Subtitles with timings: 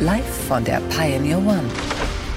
[0.00, 1.64] Live von der Pioneer One.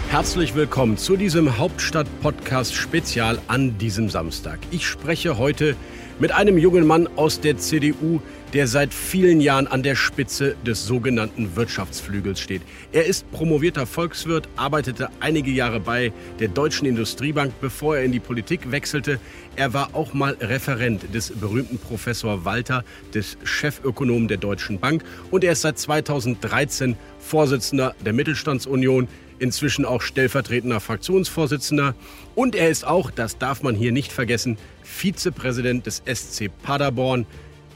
[0.10, 4.58] Herzlich willkommen zu diesem Hauptstadt-Podcast Spezial an diesem Samstag.
[4.72, 5.76] Ich spreche heute
[6.22, 8.22] mit einem jungen Mann aus der CDU,
[8.54, 12.62] der seit vielen Jahren an der Spitze des sogenannten Wirtschaftsflügels steht.
[12.92, 18.20] Er ist promovierter Volkswirt, arbeitete einige Jahre bei der Deutschen Industriebank, bevor er in die
[18.20, 19.20] Politik wechselte.
[19.56, 22.84] Er war auch mal Referent des berühmten Professor Walter,
[23.16, 29.08] des Chefökonomen der Deutschen Bank und er ist seit 2013 Vorsitzender der Mittelstandsunion,
[29.42, 31.96] inzwischen auch stellvertretender Fraktionsvorsitzender.
[32.36, 34.58] Und er ist auch, das darf man hier nicht vergessen,
[34.92, 37.26] Vizepräsident des SC Paderborn.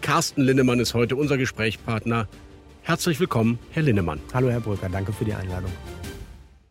[0.02, 2.28] Carsten Linnemann ist heute unser Gesprächspartner.
[2.84, 4.20] Herzlich willkommen, Herr Linnemann.
[4.34, 5.72] Hallo, Herr Brücker, danke für die Einladung.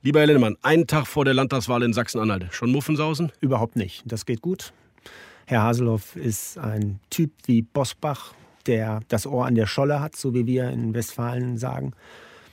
[0.03, 2.47] Lieber Herr Linnemann, einen Tag vor der Landtagswahl in Sachsen-Anhalt.
[2.53, 3.33] Schon Muffensausen?
[3.41, 4.05] Überhaupt nicht.
[4.07, 4.73] Das geht gut.
[5.47, 8.35] Herr Haselhoff ist ein Typ wie Bosbach,
[8.67, 11.95] der das Ohr an der Scholle hat, so wie wir in Westfalen sagen.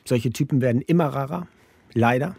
[0.06, 1.47] Solche Typen werden immer rarer,
[1.94, 2.36] leider.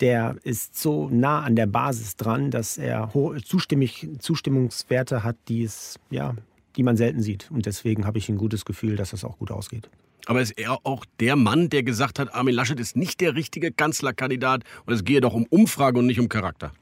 [0.00, 5.98] Der ist so nah an der Basis dran, dass er hohe Zustimmungswerte hat, die, es,
[6.10, 6.34] ja,
[6.76, 7.50] die man selten sieht.
[7.50, 9.88] Und deswegen habe ich ein gutes Gefühl, dass das auch gut ausgeht.
[10.26, 13.72] Aber ist er auch der Mann, der gesagt hat, Armin Laschet ist nicht der richtige
[13.72, 16.72] Kanzlerkandidat und es gehe doch um Umfrage und nicht um Charakter?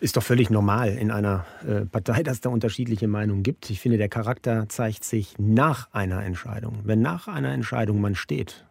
[0.00, 3.68] Ist doch völlig normal in einer äh, Partei, dass da unterschiedliche Meinungen gibt.
[3.70, 6.80] Ich finde, der Charakter zeigt sich nach einer Entscheidung.
[6.84, 8.64] Wenn nach einer Entscheidung man steht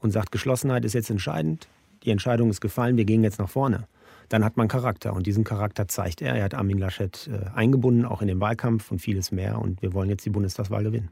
[0.00, 1.68] und sagt, Geschlossenheit ist jetzt entscheidend,
[2.04, 3.86] die Entscheidung ist gefallen, wir gehen jetzt nach vorne,
[4.28, 5.12] dann hat man Charakter.
[5.12, 6.34] Und diesen Charakter zeigt er.
[6.34, 9.58] Er hat Armin Laschet äh, eingebunden, auch in den Wahlkampf und vieles mehr.
[9.58, 11.10] Und wir wollen jetzt die Bundestagswahl gewinnen.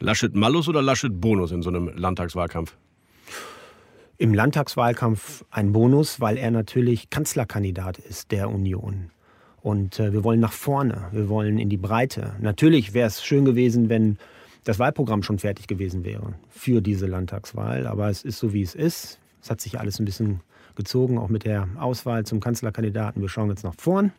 [0.00, 2.76] Laschet Malus oder Laschet Bonus in so einem Landtagswahlkampf?
[4.18, 9.10] Im Landtagswahlkampf ein Bonus, weil er natürlich Kanzlerkandidat ist der Union.
[9.60, 12.34] Und äh, wir wollen nach vorne, wir wollen in die Breite.
[12.40, 14.18] Natürlich wäre es schön gewesen, wenn
[14.62, 17.86] das Wahlprogramm schon fertig gewesen wäre für diese Landtagswahl.
[17.86, 19.18] Aber es ist so, wie es ist.
[19.44, 20.40] Es hat sich alles ein bisschen
[20.74, 23.20] gezogen, auch mit der Auswahl zum Kanzlerkandidaten.
[23.20, 24.10] Wir schauen jetzt nach vorn.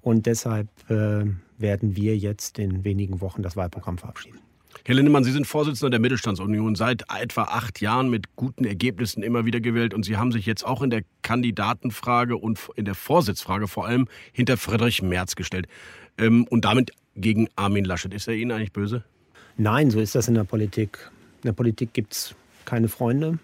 [0.00, 1.26] Und deshalb äh,
[1.58, 4.38] werden wir jetzt in wenigen Wochen das Wahlprogramm verabschieden.
[4.86, 9.44] Herr Lindemann, Sie sind Vorsitzender der Mittelstandsunion seit etwa acht Jahren mit guten Ergebnissen immer
[9.44, 9.92] wieder gewählt.
[9.92, 14.08] Und Sie haben sich jetzt auch in der Kandidatenfrage und in der Vorsitzfrage vor allem
[14.32, 15.66] hinter Friedrich Merz gestellt.
[16.16, 18.14] Ähm, und damit gegen Armin Laschet.
[18.14, 19.04] Ist er Ihnen eigentlich böse?
[19.58, 21.10] Nein, so ist das in der Politik.
[21.42, 23.38] In der Politik gibt es keine Freunde,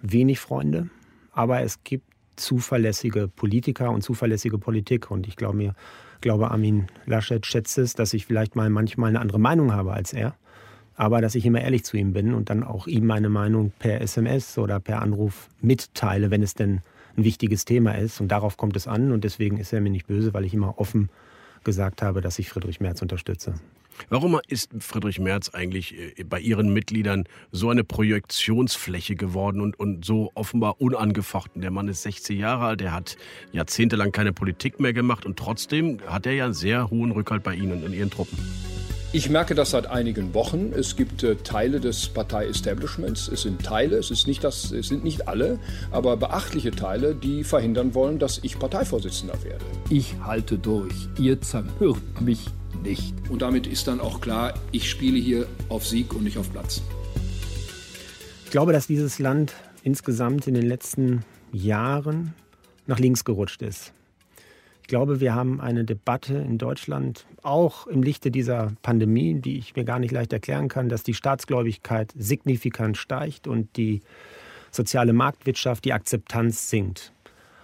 [0.00, 0.88] wenig Freunde.
[1.32, 2.04] Aber es gibt
[2.36, 5.10] zuverlässige Politiker und zuverlässige Politik.
[5.10, 5.74] Und ich glaube mir,
[6.20, 10.12] glaube Armin Laschet schätzt es, dass ich vielleicht mal manchmal eine andere Meinung habe als
[10.12, 10.34] er.
[10.94, 14.00] Aber dass ich immer ehrlich zu ihm bin und dann auch ihm meine Meinung per
[14.00, 16.80] SMS oder per Anruf mitteile, wenn es denn
[17.16, 18.20] ein wichtiges Thema ist.
[18.20, 19.12] Und darauf kommt es an.
[19.12, 21.10] Und deswegen ist er mir nicht böse, weil ich immer offen
[21.62, 23.54] gesagt habe, dass ich Friedrich Merz unterstütze.
[24.08, 30.04] Warum ist Friedrich Merz eigentlich äh, bei Ihren Mitgliedern so eine Projektionsfläche geworden und, und
[30.04, 31.62] so offenbar unangefochten?
[31.62, 33.16] Der Mann ist 60 Jahre alt, er hat
[33.52, 37.54] jahrzehntelang keine Politik mehr gemacht und trotzdem hat er ja einen sehr hohen Rückhalt bei
[37.54, 38.38] Ihnen und Ihren Truppen.
[39.10, 40.70] Ich merke das seit einigen Wochen.
[40.74, 43.28] Es gibt äh, Teile des Partei-Establishments.
[43.28, 45.58] Es sind Teile, es, ist nicht das, es sind nicht alle,
[45.90, 49.64] aber beachtliche Teile, die verhindern wollen, dass ich Parteivorsitzender werde.
[49.88, 50.92] Ich halte durch.
[51.18, 52.50] Ihr zermürbt mich
[52.82, 53.14] nicht.
[53.28, 56.82] Und damit ist dann auch klar, ich spiele hier auf Sieg und nicht auf Platz.
[58.44, 62.34] Ich glaube, dass dieses Land insgesamt in den letzten Jahren
[62.86, 63.92] nach links gerutscht ist.
[64.82, 69.76] Ich glaube, wir haben eine Debatte in Deutschland, auch im Lichte dieser Pandemie, die ich
[69.76, 74.00] mir gar nicht leicht erklären kann, dass die Staatsgläubigkeit signifikant steigt und die
[74.70, 77.12] soziale Marktwirtschaft, die Akzeptanz sinkt.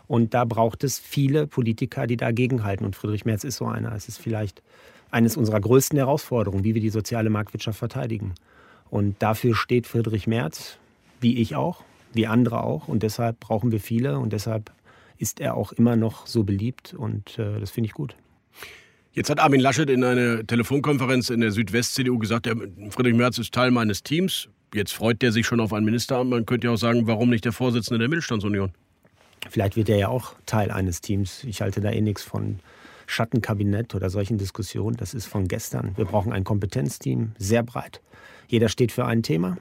[0.07, 2.85] Und da braucht es viele Politiker, die dagegenhalten.
[2.85, 3.95] Und Friedrich Merz ist so einer.
[3.95, 4.63] Es ist vielleicht
[5.11, 8.35] eines unserer größten Herausforderungen, wie wir die soziale Marktwirtschaft verteidigen.
[8.91, 10.79] Und dafür steht Friedrich Merz,
[11.21, 12.89] wie ich auch, wie andere auch.
[12.89, 14.73] Und deshalb brauchen wir viele und deshalb
[15.19, 18.17] ist er auch immer noch so beliebt und äh, das finde ich gut.
[19.13, 22.49] Jetzt hat Armin Laschet in einer Telefonkonferenz in der Südwest-CDU gesagt,
[22.91, 24.49] Friedrich Merz ist Teil meines Teams.
[24.75, 26.31] Jetzt freut der sich schon auf ein Ministeramt.
[26.31, 28.73] Man könnte ja auch sagen, warum nicht der Vorsitzende der Mittelstandsunion?
[29.49, 31.45] Vielleicht wird er ja auch Teil eines Teams.
[31.45, 32.59] Ich halte da eh nichts von
[33.07, 34.97] Schattenkabinett oder solchen Diskussionen.
[34.97, 35.97] Das ist von gestern.
[35.97, 38.01] Wir brauchen ein Kompetenzteam, sehr breit.
[38.49, 39.57] Jeder steht für ein Thema,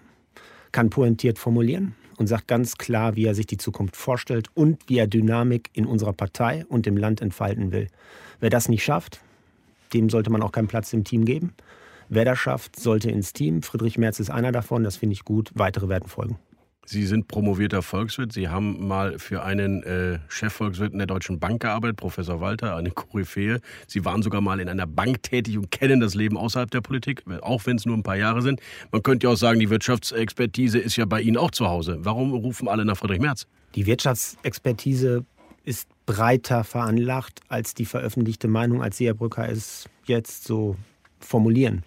[0.72, 4.98] kann pointiert formulieren und sagt ganz klar, wie er sich die Zukunft vorstellt und wie
[4.98, 7.88] er Dynamik in unserer Partei und im Land entfalten will.
[8.40, 9.22] Wer das nicht schafft,
[9.94, 11.54] dem sollte man auch keinen Platz im Team geben.
[12.10, 13.62] Wer das schafft, sollte ins Team.
[13.62, 15.52] Friedrich Merz ist einer davon, das finde ich gut.
[15.56, 16.38] Weitere werden folgen.
[16.86, 18.34] Sie sind promovierter Volkswirt.
[18.34, 22.92] Sie haben mal für einen äh, Chefvolkswirt in der Deutschen Bank gearbeitet, Professor Walter, eine
[22.92, 23.60] Koryphäe.
[23.88, 27.24] Sie waren sogar mal in einer Bank tätig und kennen das Leben außerhalb der Politik,
[27.42, 28.60] auch wenn es nur ein paar Jahre sind.
[28.92, 32.00] Man könnte ja auch sagen, die Wirtschaftsexpertise ist ja bei Ihnen auch zu Hause.
[32.02, 33.48] Warum rufen alle nach Friedrich Merz?
[33.76, 35.26] Die Wirtschaftsexpertise
[35.64, 40.76] ist breiter veranlagt als die veröffentlichte Meinung, als Sie, Herr Brücker, es jetzt so
[41.20, 41.84] formulieren.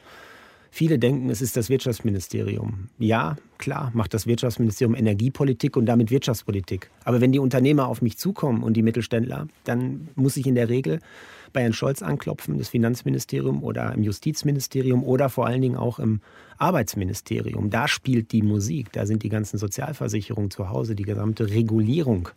[0.77, 2.91] Viele denken, es ist das Wirtschaftsministerium.
[2.99, 6.91] Ja, klar, macht das Wirtschaftsministerium Energiepolitik und damit Wirtschaftspolitik.
[7.05, 10.69] Aber wenn die Unternehmer auf mich zukommen und die Mittelständler, dann muss ich in der
[10.69, 11.01] Regel
[11.55, 16.21] bei Herrn Scholz anklopfen, das Finanzministerium oder im Justizministerium oder vor allen Dingen auch im
[16.59, 17.71] Arbeitsministerium.
[17.71, 22.29] Da spielt die Musik, da sind die ganzen Sozialversicherungen zu Hause, die gesamte Regulierung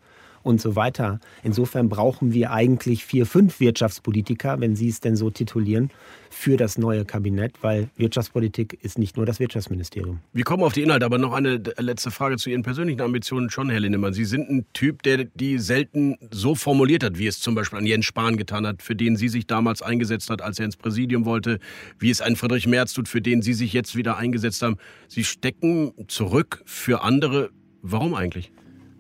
[0.44, 1.20] und so weiter.
[1.44, 5.92] Insofern brauchen wir eigentlich vier, fünf Wirtschaftspolitiker, wenn Sie es denn so titulieren,
[6.30, 10.20] für das neue Kabinett, weil Wirtschaftspolitik ist nicht nur das Wirtschaftsministerium.
[10.32, 13.70] Wir kommen auf die Inhalte, aber noch eine letzte Frage zu Ihren persönlichen Ambitionen schon,
[13.70, 14.14] Herr Lindemann.
[14.14, 17.86] Sie sind ein Typ, der die selten so formuliert hat, wie es zum Beispiel an
[17.86, 21.26] Jens Spahn getan hat, für den Sie sich damals eingesetzt hat, als er ins Präsidium
[21.26, 21.60] wollte,
[21.98, 24.78] wie es ein Friedrich Merz tut, für den Sie sich jetzt wieder eingesetzt haben.
[25.08, 27.50] Sie stecken zurück für andere.
[27.82, 28.52] Warum eigentlich?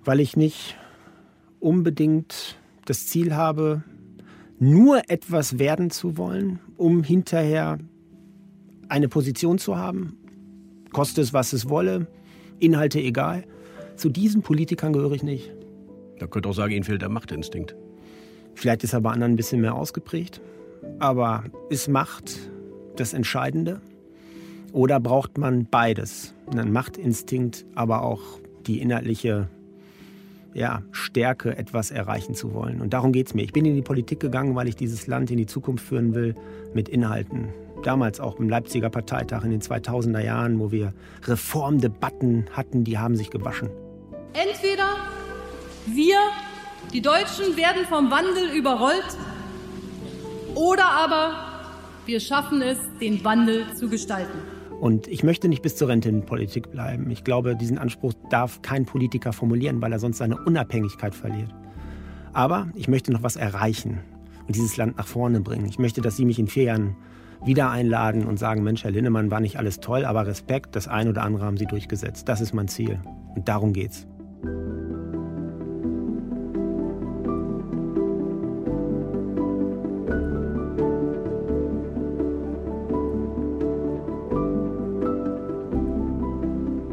[0.03, 0.77] Weil ich nicht
[1.59, 3.83] unbedingt das Ziel habe,
[4.59, 7.79] nur etwas werden zu wollen, um hinterher
[8.89, 10.17] eine Position zu haben,
[10.91, 12.07] koste es, was es wolle,
[12.59, 13.45] Inhalte egal.
[13.95, 15.53] Zu diesen Politikern gehöre ich nicht.
[16.19, 17.75] Da könnte auch sagen, ihnen fehlt der Machtinstinkt.
[18.53, 20.41] Vielleicht ist er bei anderen ein bisschen mehr ausgeprägt.
[20.99, 22.37] Aber ist Macht
[22.97, 23.81] das Entscheidende?
[24.73, 26.33] Oder braucht man beides?
[26.51, 28.21] Einen Machtinstinkt, aber auch
[28.67, 29.49] die inhaltliche
[30.53, 32.81] ja, Stärke, etwas erreichen zu wollen.
[32.81, 33.43] Und darum geht es mir.
[33.43, 36.35] Ich bin in die Politik gegangen, weil ich dieses Land in die Zukunft führen will
[36.73, 37.49] mit Inhalten.
[37.83, 40.93] Damals auch im Leipziger Parteitag in den 2000er Jahren, wo wir
[41.23, 43.69] Reformdebatten hatten, die haben sich gewaschen.
[44.33, 44.95] Entweder
[45.85, 46.17] wir,
[46.93, 49.17] die Deutschen, werden vom Wandel überrollt
[50.55, 51.49] oder aber
[52.05, 54.58] wir schaffen es, den Wandel zu gestalten.
[54.79, 57.11] Und ich möchte nicht bis zur Rente in Politik bleiben.
[57.11, 61.53] Ich glaube, diesen Anspruch darf kein Politiker formulieren, weil er sonst seine Unabhängigkeit verliert.
[62.31, 63.99] Aber ich möchte noch was erreichen
[64.47, 65.65] und dieses Land nach vorne bringen.
[65.65, 66.95] Ich möchte, dass Sie mich in vier Jahren
[67.43, 71.09] wieder einladen und sagen, Mensch, Herr Linnemann, war nicht alles toll, aber Respekt, das eine
[71.09, 72.29] oder andere haben Sie durchgesetzt.
[72.29, 72.99] Das ist mein Ziel.
[73.35, 74.07] Und darum geht's.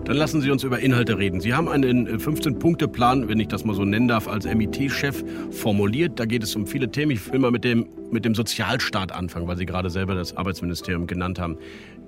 [0.06, 1.40] Dann lassen Sie uns über Inhalte reden.
[1.40, 6.20] Sie haben einen 15-Punkte-Plan, äh, wenn ich das mal so nennen darf, als MIT-Chef formuliert.
[6.20, 7.10] Da geht es um viele Themen.
[7.10, 11.08] Ich will mal mit dem, mit dem Sozialstaat anfangen, weil Sie gerade selber das Arbeitsministerium
[11.08, 11.58] genannt haben.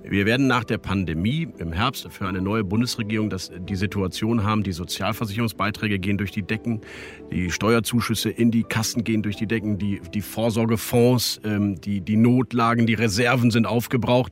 [0.01, 4.63] Wir werden nach der Pandemie im Herbst für eine neue Bundesregierung das, die Situation haben,
[4.63, 6.79] die Sozialversicherungsbeiträge gehen durch die Decken,
[7.33, 12.15] die Steuerzuschüsse in die Kassen gehen durch die Decken, die, die Vorsorgefonds, ähm, die, die
[12.15, 14.31] Notlagen, die Reserven sind aufgebraucht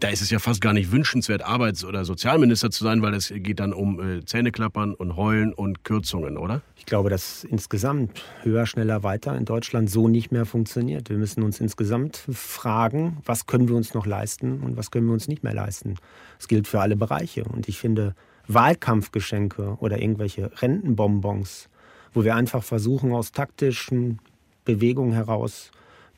[0.00, 3.32] da ist es ja fast gar nicht wünschenswert, Arbeits- oder Sozialminister zu sein, weil es
[3.34, 6.62] geht dann um äh, Zähneklappern und Heulen und Kürzungen, oder?
[6.76, 11.10] Ich glaube, dass insgesamt höher, schneller, weiter in Deutschland so nicht mehr funktioniert.
[11.10, 15.12] Wir müssen uns insgesamt fragen, was können wir uns noch leisten und was können wir
[15.12, 15.96] uns nicht mehr leisten.
[16.38, 17.44] Das gilt für alle Bereiche.
[17.44, 18.14] Und ich finde,
[18.48, 21.68] Wahlkampfgeschenke oder irgendwelche Rentenbonbons,
[22.12, 24.18] wo wir einfach versuchen, aus taktischen
[24.64, 25.70] Bewegungen heraus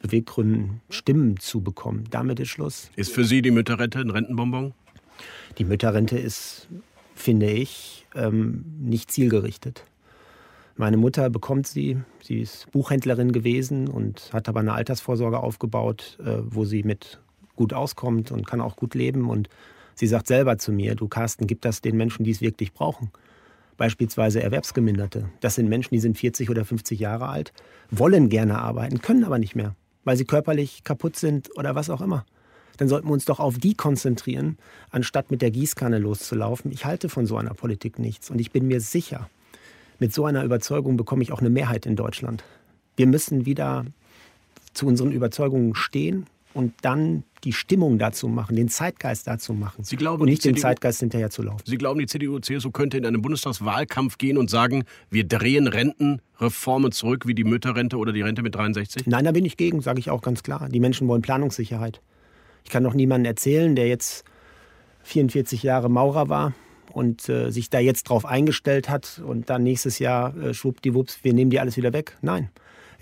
[0.02, 2.04] Beweggründen Stimmen zu bekommen.
[2.10, 2.90] Damit ist Schluss.
[2.96, 4.74] Ist für Sie die Mütterrente ein Rentenbonbon?
[5.58, 6.68] Die Mütterrente ist,
[7.14, 9.84] finde ich, ähm, nicht zielgerichtet.
[10.76, 11.98] Meine Mutter bekommt sie.
[12.22, 17.20] Sie ist Buchhändlerin gewesen und hat aber eine Altersvorsorge aufgebaut, äh, wo sie mit
[17.56, 19.28] gut auskommt und kann auch gut leben.
[19.28, 19.48] Und
[19.94, 23.10] sie sagt selber zu mir, du Carsten, gib das den Menschen, die es wirklich brauchen.
[23.76, 25.28] Beispielsweise Erwerbsgeminderte.
[25.40, 27.52] Das sind Menschen, die sind 40 oder 50 Jahre alt,
[27.90, 32.00] wollen gerne arbeiten, können aber nicht mehr weil sie körperlich kaputt sind oder was auch
[32.00, 32.24] immer.
[32.78, 34.58] Dann sollten wir uns doch auf die konzentrieren,
[34.90, 36.72] anstatt mit der Gießkanne loszulaufen.
[36.72, 39.28] Ich halte von so einer Politik nichts und ich bin mir sicher,
[39.98, 42.42] mit so einer Überzeugung bekomme ich auch eine Mehrheit in Deutschland.
[42.96, 43.84] Wir müssen wieder
[44.74, 49.82] zu unseren Überzeugungen stehen und dann die Stimmung dazu machen, den Zeitgeist dazu machen.
[49.82, 51.62] Sie glauben, und nicht CDU, dem Zeitgeist hinterher zu laufen.
[51.64, 56.92] Sie glauben, die CDU, CSU könnte in einen Bundestagswahlkampf gehen und sagen, wir drehen Rentenreformen
[56.92, 59.06] zurück, wie die Mütterrente oder die Rente mit 63?
[59.06, 60.68] Nein, da bin ich gegen, sage ich auch ganz klar.
[60.68, 62.00] Die Menschen wollen Planungssicherheit.
[62.64, 64.24] Ich kann doch niemandem erzählen, der jetzt
[65.02, 66.54] 44 Jahre Maurer war
[66.92, 71.32] und äh, sich da jetzt drauf eingestellt hat und dann nächstes Jahr äh, schwuppdiwupps, wir
[71.32, 72.16] nehmen die alles wieder weg.
[72.20, 72.50] Nein.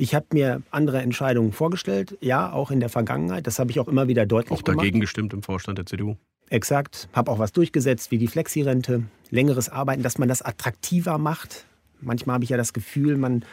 [0.00, 3.46] Ich habe mir andere Entscheidungen vorgestellt, ja, auch in der Vergangenheit.
[3.46, 4.78] Das habe ich auch immer wieder deutlich auch gemacht.
[4.78, 6.16] Auch dagegen gestimmt im Vorstand der CDU?
[6.48, 7.10] Exakt.
[7.12, 11.66] Habe auch was durchgesetzt, wie die Flexirente, längeres Arbeiten, dass man das attraktiver macht.
[12.00, 13.44] Manchmal habe ich ja das Gefühl, man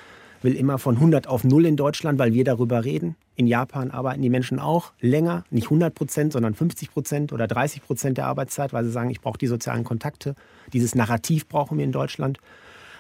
[0.41, 3.17] will immer von 100 auf 0 in Deutschland, weil wir darüber reden.
[3.35, 7.83] In Japan arbeiten die Menschen auch länger, nicht 100 Prozent, sondern 50 Prozent oder 30
[7.83, 10.33] Prozent der Arbeitszeit, weil sie sagen, ich brauche die sozialen Kontakte.
[10.71, 12.39] Dieses Narrativ brauchen wir in Deutschland.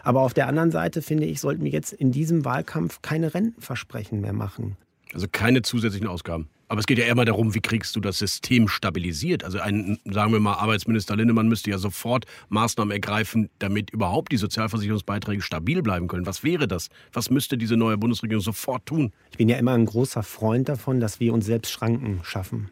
[0.07, 4.21] Aber auf der anderen Seite, finde ich, sollten wir jetzt in diesem Wahlkampf keine Rentenversprechen
[4.21, 4.77] mehr machen.
[5.13, 6.47] Also keine zusätzlichen Ausgaben.
[6.69, 9.43] Aber es geht ja eher mal darum, wie kriegst du das System stabilisiert?
[9.43, 14.37] Also ein, sagen wir mal, Arbeitsminister Linnemann müsste ja sofort Maßnahmen ergreifen, damit überhaupt die
[14.37, 16.25] Sozialversicherungsbeiträge stabil bleiben können.
[16.25, 16.87] Was wäre das?
[17.11, 19.11] Was müsste diese neue Bundesregierung sofort tun?
[19.31, 22.69] Ich bin ja immer ein großer Freund davon, dass wir uns selbst Schranken schaffen.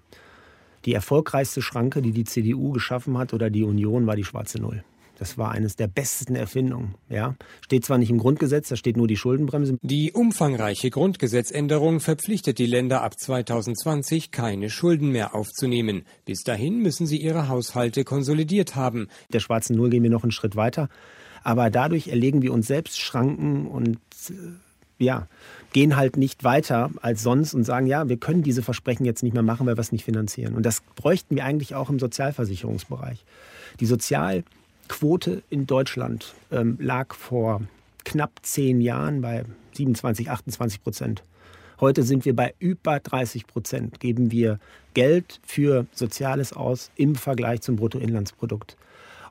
[0.86, 4.86] Die erfolgreichste Schranke, die die CDU geschaffen hat oder die Union, war die schwarze Null.
[5.17, 6.95] Das war eines der besten Erfindungen.
[7.10, 9.77] Ja, steht zwar nicht im Grundgesetz, da steht nur die Schuldenbremse.
[9.81, 16.03] Die umfangreiche Grundgesetzänderung verpflichtet die Länder ab 2020 keine Schulden mehr aufzunehmen.
[16.25, 19.07] Bis dahin müssen sie ihre Haushalte konsolidiert haben.
[19.31, 20.89] Der schwarzen Null gehen wir noch einen Schritt weiter,
[21.43, 24.34] aber dadurch erlegen wir uns selbst Schranken und äh,
[24.98, 25.27] ja,
[25.74, 29.34] gehen halt nicht weiter als sonst und sagen, ja, wir können diese Versprechen jetzt nicht
[29.34, 30.55] mehr machen, weil wir es nicht finanzieren.
[30.55, 33.25] Und das bräuchten wir eigentlich auch im Sozialversicherungsbereich.
[33.81, 34.43] Die Sozial
[34.88, 37.62] Quote in Deutschland ähm, lag vor
[38.04, 41.24] knapp zehn Jahren bei 27, 28 Prozent.
[41.80, 44.00] Heute sind wir bei über 30 Prozent.
[44.00, 44.60] Geben wir
[44.94, 48.77] Geld für Soziales aus im Vergleich zum Bruttoinlandsprodukt.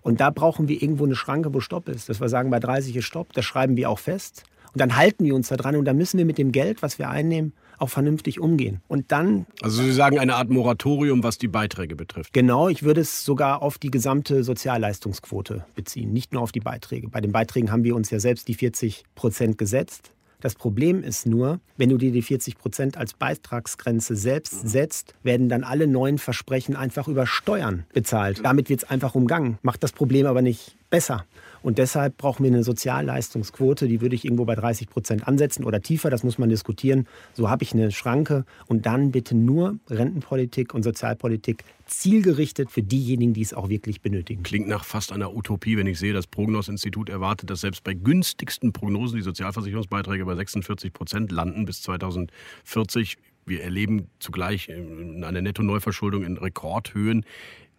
[0.02, 2.10] Und da brauchen wir irgendwo eine Schranke, wo Stopp ist.
[2.10, 4.44] Dass wir sagen, bei 30 ist Stopp, das schreiben wir auch fest.
[4.74, 6.98] Und dann halten wir uns da dran und dann müssen wir mit dem Geld, was
[6.98, 8.80] wir einnehmen, auch vernünftig umgehen.
[8.88, 9.46] Und dann.
[9.62, 12.32] Also Sie sagen eine Art Moratorium, was die Beiträge betrifft.
[12.32, 17.08] Genau, ich würde es sogar auf die gesamte Sozialleistungsquote beziehen, nicht nur auf die Beiträge.
[17.08, 20.10] Bei den Beiträgen haben wir uns ja selbst die 40 Prozent gesetzt.
[20.44, 25.48] Das Problem ist nur, wenn du dir die 40 Prozent als Beitragsgrenze selbst setzt, werden
[25.48, 28.42] dann alle neuen Versprechen einfach über Steuern bezahlt.
[28.44, 29.56] Damit wird es einfach umgangen.
[29.62, 31.24] Macht das Problem aber nicht besser.
[31.64, 35.80] Und deshalb brauchen wir eine Sozialleistungsquote, die würde ich irgendwo bei 30 Prozent ansetzen oder
[35.80, 37.08] tiefer, das muss man diskutieren.
[37.32, 43.32] So habe ich eine Schranke und dann bitte nur Rentenpolitik und Sozialpolitik zielgerichtet für diejenigen,
[43.32, 44.42] die es auch wirklich benötigen.
[44.42, 48.74] Klingt nach fast einer Utopie, wenn ich sehe, das Prognos-Institut erwartet, dass selbst bei günstigsten
[48.74, 53.16] Prognosen die Sozialversicherungsbeiträge bei 46 Prozent landen bis 2040.
[53.46, 57.24] Wir erleben zugleich eine Netto-Neuverschuldung in Rekordhöhen.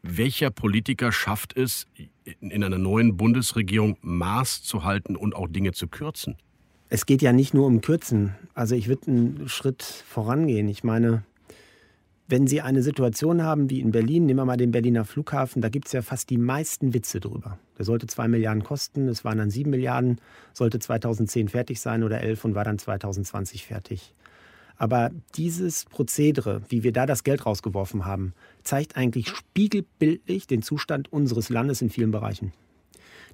[0.08, 1.88] Welcher Politiker schafft es,
[2.40, 6.36] in einer neuen Bundesregierung Maß zu halten und auch Dinge zu kürzen?
[6.90, 8.36] Es geht ja nicht nur um Kürzen.
[8.54, 10.70] Also ich würde einen Schritt vorangehen.
[10.70, 11.24] Ich meine,
[12.28, 15.70] wenn Sie eine Situation haben wie in Berlin, nehmen wir mal den Berliner Flughafen, da
[15.70, 17.58] gibt es ja fast die meisten Witze drüber.
[17.78, 20.22] Der sollte zwei Milliarden kosten, es waren dann sieben Milliarden,
[20.54, 24.14] sollte 2010 fertig sein oder elf und war dann 2020 fertig.
[24.78, 31.12] Aber dieses Prozedere, wie wir da das Geld rausgeworfen haben, zeigt eigentlich spiegelbildlich den Zustand
[31.12, 32.52] unseres Landes in vielen Bereichen.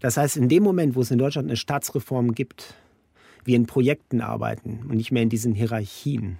[0.01, 2.75] Das heißt, in dem Moment, wo es in Deutschland eine Staatsreform gibt,
[3.43, 6.37] wir in Projekten arbeiten und nicht mehr in diesen Hierarchien,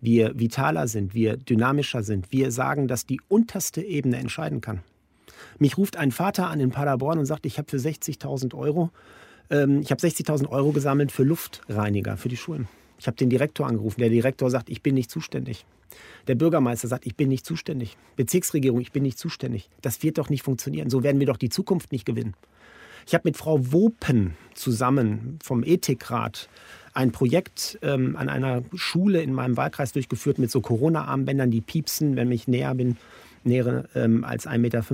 [0.00, 4.80] wir vitaler sind, wir dynamischer sind, wir sagen, dass die unterste Ebene entscheiden kann.
[5.58, 8.90] Mich ruft ein Vater an in Paderborn und sagt, ich habe für 60.000 Euro,
[9.50, 12.68] ähm, ich habe 60.000 Euro gesammelt für Luftreiniger für die Schulen.
[13.02, 14.00] Ich habe den Direktor angerufen.
[14.00, 15.66] Der Direktor sagt, ich bin nicht zuständig.
[16.28, 17.96] Der Bürgermeister sagt, ich bin nicht zuständig.
[18.14, 19.68] Bezirksregierung, ich bin nicht zuständig.
[19.80, 20.88] Das wird doch nicht funktionieren.
[20.88, 22.34] So werden wir doch die Zukunft nicht gewinnen.
[23.04, 26.48] Ich habe mit Frau Wopen zusammen vom Ethikrat
[26.94, 32.14] ein Projekt ähm, an einer Schule in meinem Wahlkreis durchgeführt mit so Corona-Armbändern, die piepsen,
[32.14, 32.98] wenn ich näher bin,
[33.42, 34.84] näher ähm, als 1,50 Meter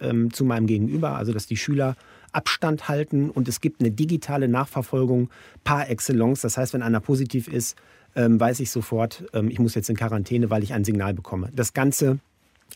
[0.00, 1.16] ähm, zu meinem Gegenüber.
[1.16, 1.96] Also dass die Schüler
[2.32, 5.30] Abstand halten und es gibt eine digitale Nachverfolgung
[5.64, 6.40] par excellence.
[6.40, 7.76] Das heißt, wenn einer positiv ist,
[8.14, 11.50] ähm, weiß ich sofort, ähm, ich muss jetzt in Quarantäne, weil ich ein Signal bekomme.
[11.54, 12.18] Das Ganze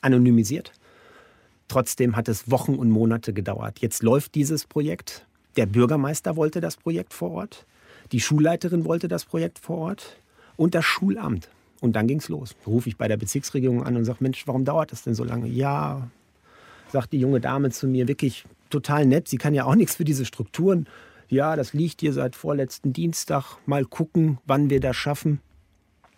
[0.02, 0.72] anonymisiert.
[1.68, 3.80] Trotzdem hat es Wochen und Monate gedauert.
[3.80, 5.26] Jetzt läuft dieses Projekt.
[5.56, 7.66] Der Bürgermeister wollte das Projekt vor Ort.
[8.12, 10.20] Die Schulleiterin wollte das Projekt vor Ort.
[10.56, 11.50] Und das Schulamt.
[11.80, 12.54] Und dann ging es los.
[12.66, 15.48] Rufe ich bei der Bezirksregierung an und sage, Mensch, warum dauert das denn so lange?
[15.48, 16.08] Ja,
[16.92, 19.28] sagt die junge Dame zu mir, wirklich total nett.
[19.28, 20.87] Sie kann ja auch nichts für diese Strukturen.
[21.28, 23.56] Ja, das liegt hier seit vorletzten Dienstag.
[23.66, 25.40] Mal gucken, wann wir das schaffen.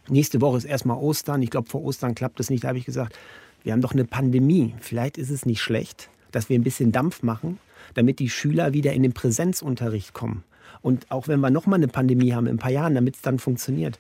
[0.09, 1.43] Nächste Woche ist erstmal Ostern.
[1.43, 2.65] Ich glaube, vor Ostern klappt es nicht.
[2.65, 3.19] Da habe ich gesagt,
[3.63, 4.75] wir haben doch eine Pandemie.
[4.81, 7.59] Vielleicht ist es nicht schlecht, dass wir ein bisschen Dampf machen,
[7.95, 10.45] damit die Schüler wieder in den Präsenzunterricht kommen.
[10.81, 13.39] Und auch wenn wir nochmal eine Pandemie haben in ein paar Jahren, damit es dann
[13.39, 13.99] funktioniert.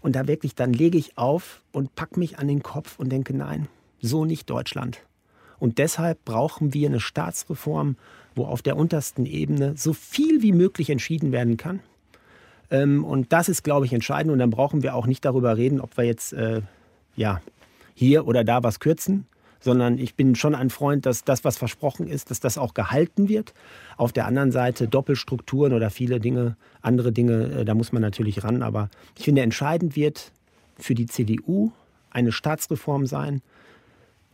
[0.00, 3.34] Und da wirklich, dann lege ich auf und packe mich an den Kopf und denke,
[3.34, 3.68] nein,
[4.00, 5.00] so nicht Deutschland.
[5.64, 7.96] Und deshalb brauchen wir eine Staatsreform,
[8.34, 11.80] wo auf der untersten Ebene so viel wie möglich entschieden werden kann.
[12.70, 14.30] Ähm, und das ist, glaube ich, entscheidend.
[14.30, 16.60] Und dann brauchen wir auch nicht darüber reden, ob wir jetzt äh,
[17.16, 17.40] ja,
[17.94, 19.26] hier oder da was kürzen,
[19.58, 23.30] sondern ich bin schon ein Freund, dass das, was versprochen ist, dass das auch gehalten
[23.30, 23.54] wird.
[23.96, 28.44] Auf der anderen Seite Doppelstrukturen oder viele Dinge, andere Dinge, äh, da muss man natürlich
[28.44, 28.62] ran.
[28.62, 30.30] Aber ich finde, entscheidend wird
[30.78, 31.72] für die CDU
[32.10, 33.40] eine Staatsreform sein,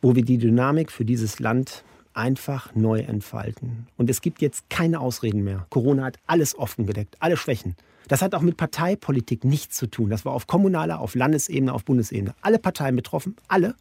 [0.03, 3.87] wo wir die Dynamik für dieses Land einfach neu entfalten.
[3.97, 5.67] Und es gibt jetzt keine Ausreden mehr.
[5.71, 7.77] Corona hat alles offengedeckt, alle Schwächen.
[8.09, 10.11] Das hat auch mit Parteipolitik nichts zu tun.
[10.11, 12.35] Das war auf kommunaler, auf Landesebene, auf Bundesebene.
[12.41, 13.77] Alle Parteien betroffen, alle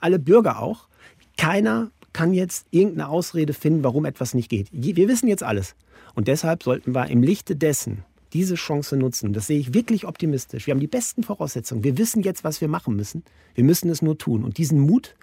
[0.00, 0.88] alle Bürger auch.
[1.36, 4.68] Keiner kann jetzt irgendeine Ausrede finden, warum etwas nicht geht.
[4.72, 5.74] Wir wissen jetzt alles.
[6.14, 9.32] Und deshalb sollten wir im Lichte dessen diese Chance nutzen.
[9.32, 10.66] Das sehe ich wirklich optimistisch.
[10.66, 11.84] Wir haben die besten Voraussetzungen.
[11.84, 13.22] Wir wissen jetzt, was wir machen müssen.
[13.54, 14.44] Wir müssen es nur tun.
[14.44, 15.14] Und diesen Mut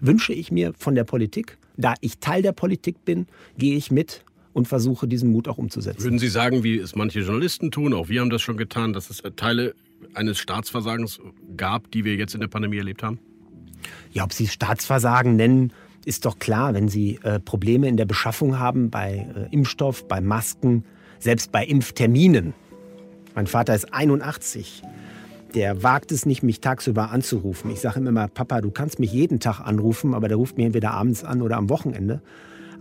[0.00, 1.58] wünsche ich mir von der Politik.
[1.76, 3.26] Da ich Teil der Politik bin,
[3.56, 6.02] gehe ich mit und versuche diesen Mut auch umzusetzen.
[6.02, 9.10] Würden Sie sagen, wie es manche Journalisten tun, auch wir haben das schon getan, dass
[9.10, 9.74] es Teile
[10.14, 11.20] eines Staatsversagens
[11.56, 13.18] gab, die wir jetzt in der Pandemie erlebt haben?
[14.12, 15.72] Ja, ob Sie Staatsversagen nennen,
[16.04, 20.20] ist doch klar, wenn Sie äh, Probleme in der Beschaffung haben bei äh, Impfstoff, bei
[20.20, 20.84] Masken,
[21.18, 22.54] selbst bei Impfterminen.
[23.34, 24.82] Mein Vater ist 81.
[25.54, 27.70] Der wagt es nicht, mich tagsüber anzurufen.
[27.70, 30.66] Ich sage ihm immer, Papa, du kannst mich jeden Tag anrufen, aber der ruft mir
[30.66, 32.22] entweder abends an oder am Wochenende.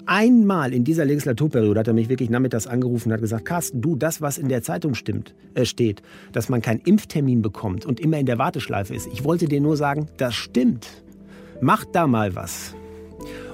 [0.05, 3.95] Einmal in dieser Legislaturperiode hat er mich wirklich nachmittags angerufen und hat gesagt, Carsten, du,
[3.95, 8.17] das, was in der Zeitung stimmt, äh, steht, dass man keinen Impftermin bekommt und immer
[8.17, 9.07] in der Warteschleife ist.
[9.13, 10.88] Ich wollte dir nur sagen, das stimmt.
[11.61, 12.75] Mach da mal was.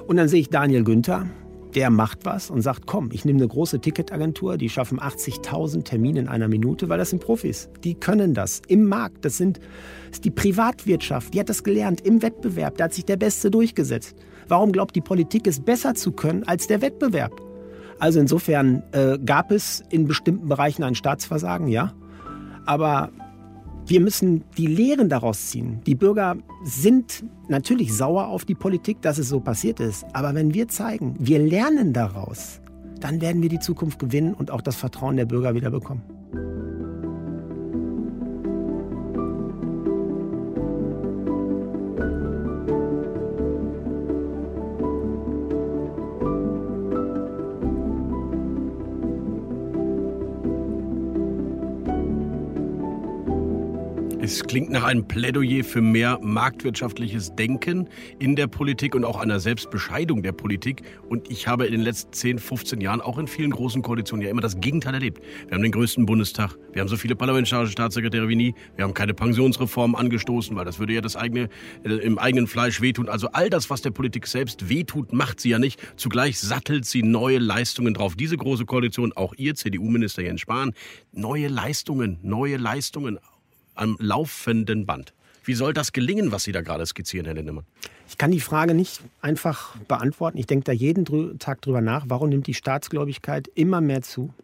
[0.06, 1.26] Und dann sehe ich Daniel Günther,
[1.76, 6.20] der macht was und sagt, komm, ich nehme eine große Ticketagentur, die schaffen 80.000 Termine
[6.20, 7.68] in einer Minute, weil das sind Profis.
[7.84, 9.26] Die können das im Markt.
[9.26, 12.78] Das, sind, das ist die Privatwirtschaft, die hat das gelernt im Wettbewerb.
[12.78, 14.16] Da hat sich der Beste durchgesetzt.
[14.48, 17.42] Warum glaubt die Politik, es besser zu können als der Wettbewerb?
[17.98, 21.92] Also insofern äh, gab es in bestimmten Bereichen ein Staatsversagen, ja.
[22.64, 23.10] Aber
[23.86, 25.80] wir müssen die Lehren daraus ziehen.
[25.86, 30.04] Die Bürger sind natürlich sauer auf die Politik, dass es so passiert ist.
[30.12, 32.60] Aber wenn wir zeigen, wir lernen daraus,
[33.00, 36.02] dann werden wir die Zukunft gewinnen und auch das Vertrauen der Bürger wieder bekommen.
[54.26, 59.38] Es klingt nach einem Plädoyer für mehr marktwirtschaftliches Denken in der Politik und auch einer
[59.38, 60.82] Selbstbescheidung der Politik.
[61.08, 64.30] Und ich habe in den letzten 10, 15 Jahren auch in vielen großen Koalitionen ja
[64.32, 65.22] immer das Gegenteil erlebt.
[65.46, 68.94] Wir haben den größten Bundestag, wir haben so viele parlamentarische Staatssekretäre wie nie, wir haben
[68.94, 71.48] keine Pensionsreform angestoßen, weil das würde ja das eigene,
[71.84, 73.08] äh, im eigenen Fleisch wehtun.
[73.08, 75.80] Also all das, was der Politik selbst wehtut, macht sie ja nicht.
[75.94, 78.16] Zugleich sattelt sie neue Leistungen drauf.
[78.16, 80.72] Diese große Koalition, auch ihr CDU-Minister Jens Spahn,
[81.12, 83.20] neue Leistungen, neue Leistungen
[83.76, 85.12] am laufenden Band.
[85.44, 87.64] Wie soll das gelingen, was Sie da gerade skizzieren, Herr Lindemann?
[88.08, 90.38] Ich kann die Frage nicht einfach beantworten.
[90.38, 94.34] Ich denke da jeden Tag drüber nach, warum nimmt die Staatsgläubigkeit immer mehr zu?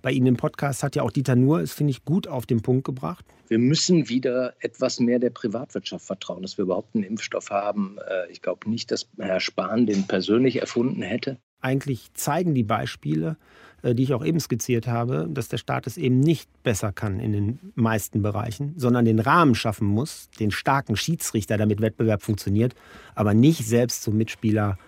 [0.00, 2.62] Bei Ihnen im Podcast hat ja auch Dieter Nuhr es, finde ich, gut auf den
[2.62, 3.24] Punkt gebracht.
[3.48, 7.98] Wir müssen wieder etwas mehr der Privatwirtschaft vertrauen, dass wir überhaupt einen Impfstoff haben.
[8.08, 11.36] Äh, ich glaube nicht, dass Herr Spahn den persönlich erfunden hätte.
[11.60, 13.36] Eigentlich zeigen die Beispiele,
[13.82, 17.32] die ich auch eben skizziert habe, dass der Staat es eben nicht besser kann in
[17.32, 22.74] den meisten Bereichen, sondern den Rahmen schaffen muss, den starken Schiedsrichter, damit Wettbewerb funktioniert,
[23.14, 24.78] aber nicht selbst zum Mitspieler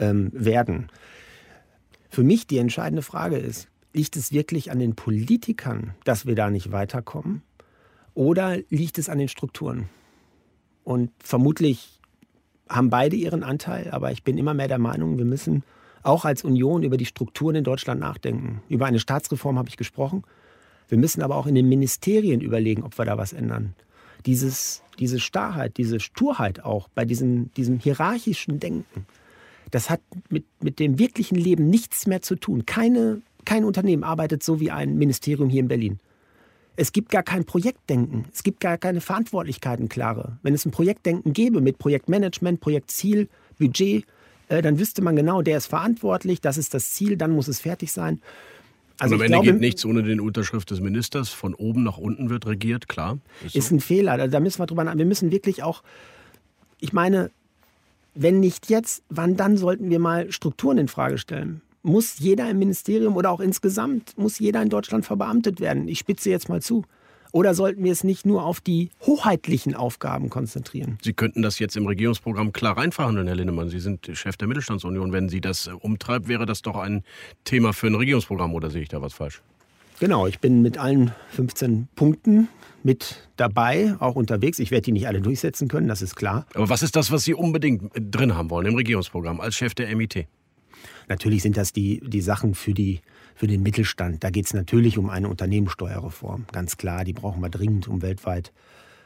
[0.00, 0.88] ähm, werden.
[2.08, 6.50] Für mich die entscheidende Frage ist, liegt es wirklich an den Politikern, dass wir da
[6.50, 7.42] nicht weiterkommen?
[8.14, 9.88] Oder liegt es an den Strukturen?
[10.84, 12.00] Und vermutlich
[12.68, 15.62] haben beide ihren Anteil, aber ich bin immer mehr der Meinung, wir müssen
[16.08, 18.62] auch als Union über die Strukturen in Deutschland nachdenken.
[18.68, 20.24] Über eine Staatsreform habe ich gesprochen.
[20.88, 23.74] Wir müssen aber auch in den Ministerien überlegen, ob wir da was ändern.
[24.24, 29.06] Dieses, diese Starrheit, diese Sturheit auch bei diesem, diesem hierarchischen Denken,
[29.70, 32.64] das hat mit, mit dem wirklichen Leben nichts mehr zu tun.
[32.64, 36.00] Keine, kein Unternehmen arbeitet so wie ein Ministerium hier in Berlin.
[36.76, 38.24] Es gibt gar kein Projektdenken.
[38.32, 40.38] Es gibt gar keine Verantwortlichkeiten klare.
[40.42, 44.06] Wenn es ein Projektdenken gäbe mit Projektmanagement, Projektziel, Budget,
[44.48, 47.60] äh, dann wüsste man genau, der ist verantwortlich, das ist das Ziel, dann muss es
[47.60, 48.20] fertig sein.
[48.98, 51.28] Also Und am Ende glaube, geht nichts ohne den Unterschrift des Ministers.
[51.28, 53.18] Von oben nach unten wird regiert, klar.
[53.44, 53.76] Ist, ist so.
[53.76, 54.28] ein Fehler.
[54.28, 54.98] Da müssen wir drüber nachdenken.
[54.98, 55.82] Wir müssen wirklich auch,
[56.80, 57.30] ich meine,
[58.14, 61.60] wenn nicht jetzt, wann dann sollten wir mal Strukturen in Frage stellen?
[61.82, 65.86] Muss jeder im Ministerium oder auch insgesamt, muss jeder in Deutschland verbeamtet werden?
[65.86, 66.84] Ich spitze jetzt mal zu.
[67.32, 70.98] Oder sollten wir es nicht nur auf die hoheitlichen Aufgaben konzentrieren?
[71.02, 73.68] Sie könnten das jetzt im Regierungsprogramm klar reinverhandeln, Herr Linnemann.
[73.68, 75.12] Sie sind Chef der Mittelstandsunion.
[75.12, 77.04] Wenn Sie das umtreibt, wäre das doch ein
[77.44, 79.42] Thema für ein Regierungsprogramm oder sehe ich da was falsch?
[80.00, 82.48] Genau, ich bin mit allen 15 Punkten
[82.84, 84.60] mit dabei, auch unterwegs.
[84.60, 86.46] Ich werde die nicht alle durchsetzen können, das ist klar.
[86.54, 89.94] Aber was ist das, was Sie unbedingt drin haben wollen im Regierungsprogramm als Chef der
[89.94, 90.26] MIT?
[91.08, 93.00] Natürlich sind das die, die Sachen für, die,
[93.38, 94.24] für den Mittelstand.
[94.24, 96.46] Da geht es natürlich um eine Unternehmenssteuerreform.
[96.50, 98.52] Ganz klar, die brauchen wir dringend, um weltweit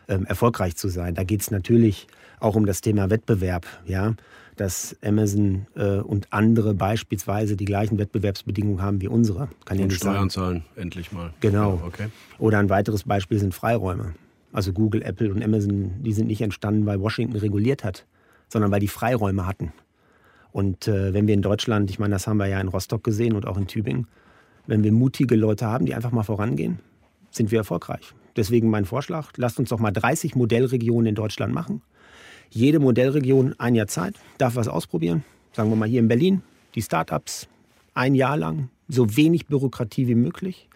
[0.08, 1.14] ähm, erfolgreich zu sein.
[1.14, 2.06] Da geht es natürlich
[2.40, 3.66] auch um das Thema Wettbewerb.
[3.84, 4.14] Ja?
[4.56, 9.50] Dass Amazon äh, und andere beispielsweise die gleichen Wettbewerbsbedingungen haben wie unsere.
[9.66, 11.34] Kann und ja Steuern zahlen, endlich mal.
[11.40, 11.76] Genau.
[11.76, 12.06] Ja, okay.
[12.38, 14.14] Oder ein weiteres Beispiel sind Freiräume.
[14.50, 18.06] Also Google, Apple und Amazon, die sind nicht entstanden, weil Washington reguliert hat,
[18.48, 19.74] sondern weil die Freiräume hatten.
[20.52, 23.34] Und äh, wenn wir in Deutschland, ich meine, das haben wir ja in Rostock gesehen
[23.34, 24.06] und auch in Tübingen,
[24.66, 26.78] wenn wir mutige Leute haben, die einfach mal vorangehen,
[27.30, 28.14] sind wir erfolgreich.
[28.36, 31.82] Deswegen mein Vorschlag, lasst uns doch mal 30 Modellregionen in Deutschland machen.
[32.50, 35.24] Jede Modellregion ein Jahr Zeit, darf was ausprobieren.
[35.52, 36.42] Sagen wir mal hier in Berlin,
[36.74, 37.48] die Startups
[37.94, 40.68] ein Jahr lang, so wenig Bürokratie wie möglich,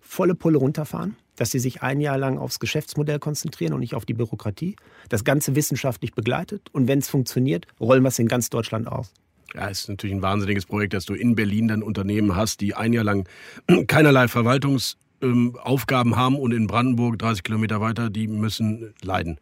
[0.00, 4.06] volle Pulle runterfahren, dass sie sich ein Jahr lang aufs Geschäftsmodell konzentrieren und nicht auf
[4.06, 4.76] die Bürokratie.
[5.08, 9.12] Das Ganze wissenschaftlich begleitet und wenn es funktioniert, rollen wir es in ganz Deutschland aus.
[9.54, 12.92] Ja, ist natürlich ein wahnsinniges Projekt, dass du in Berlin dann Unternehmen hast, die ein
[12.92, 13.28] Jahr lang
[13.86, 19.38] keinerlei Verwaltungsaufgaben haben und in Brandenburg, 30 Kilometer weiter, die müssen leiden.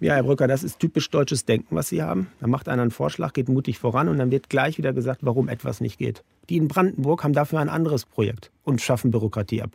[0.00, 2.28] Ja, Herr Brücker, das ist typisch deutsches Denken, was Sie haben.
[2.40, 5.48] Da macht einer einen Vorschlag, geht mutig voran und dann wird gleich wieder gesagt, warum
[5.48, 6.24] etwas nicht geht.
[6.48, 9.70] Die in Brandenburg haben dafür ein anderes Projekt und schaffen Bürokratie ab.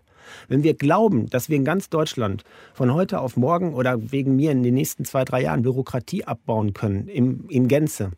[0.48, 4.52] Wenn wir glauben, dass wir in ganz Deutschland von heute auf morgen oder wegen mir
[4.52, 8.12] in den nächsten zwei, drei Jahren Bürokratie abbauen können, im, in Gänze,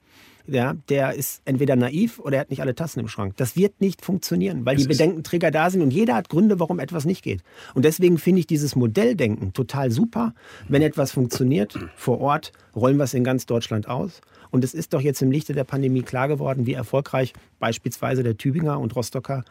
[0.47, 3.37] ja, der ist entweder naiv oder er hat nicht alle Tassen im Schrank.
[3.37, 6.79] Das wird nicht funktionieren, weil es die Bedenkenträger da sind und jeder hat Gründe, warum
[6.79, 7.41] etwas nicht geht.
[7.73, 10.33] Und deswegen finde ich dieses Modelldenken total super.
[10.67, 14.21] Wenn etwas funktioniert vor Ort, rollen wir es in ganz Deutschland aus.
[14.49, 18.37] Und es ist doch jetzt im Lichte der Pandemie klar geworden, wie erfolgreich beispielsweise der
[18.37, 19.45] Tübinger und Rostocker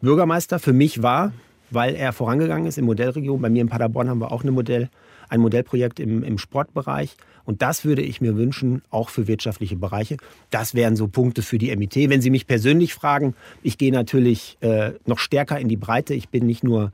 [0.00, 1.32] Bürgermeister für mich war,
[1.70, 3.40] weil er vorangegangen ist in Modellregion.
[3.40, 4.90] Bei mir in Paderborn haben wir auch eine Modell,
[5.28, 7.16] ein Modellprojekt im, im Sportbereich.
[7.44, 10.16] Und das würde ich mir wünschen, auch für wirtschaftliche Bereiche.
[10.50, 11.94] Das wären so Punkte für die MIT.
[12.10, 16.14] Wenn Sie mich persönlich fragen, ich gehe natürlich äh, noch stärker in die Breite.
[16.14, 16.92] Ich bin nicht nur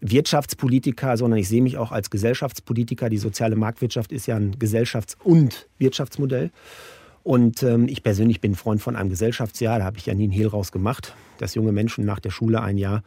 [0.00, 3.08] Wirtschaftspolitiker, sondern ich sehe mich auch als Gesellschaftspolitiker.
[3.08, 6.50] Die soziale Marktwirtschaft ist ja ein Gesellschafts- und Wirtschaftsmodell.
[7.24, 9.78] Und ähm, ich persönlich bin Freund von einem Gesellschaftsjahr.
[9.78, 12.62] Da habe ich ja nie einen Hehl raus gemacht, dass junge Menschen nach der Schule
[12.62, 13.02] ein Jahr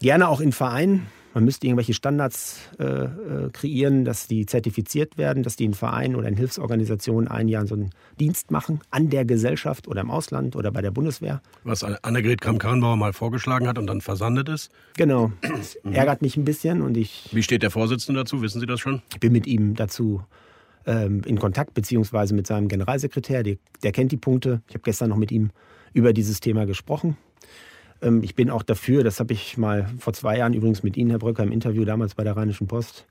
[0.00, 5.42] gerne auch in Vereinen man müsste irgendwelche Standards äh, äh, kreieren, dass die zertifiziert werden,
[5.42, 9.24] dass die in Vereinen oder in Hilfsorganisationen ein Jahr so einen Dienst machen, an der
[9.24, 11.40] Gesellschaft oder im Ausland oder bei der Bundeswehr.
[11.64, 14.70] Was Annegret Kramp-Karrenbauer mal vorgeschlagen hat und dann versandet ist?
[14.96, 15.32] Genau.
[15.60, 17.28] Das ärgert mich ein bisschen und ich.
[17.32, 18.40] Wie steht der Vorsitzende dazu?
[18.40, 19.02] Wissen Sie das schon?
[19.12, 20.22] Ich bin mit ihm dazu
[20.86, 23.42] ähm, in Kontakt, beziehungsweise mit seinem Generalsekretär.
[23.42, 24.62] Der, der kennt die Punkte.
[24.68, 25.50] Ich habe gestern noch mit ihm
[25.92, 27.16] über dieses Thema gesprochen.
[28.02, 31.10] Ähm, ich bin auch dafür, das habe ich mal vor zwei Jahren übrigens mit Ihnen,
[31.10, 33.06] Herr Bröcker, im Interview damals bei der Rheinischen Post,